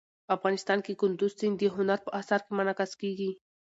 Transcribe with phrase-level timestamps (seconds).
[0.35, 3.31] افغانستان کې کندز سیند د هنر په اثار کې منعکس کېږي.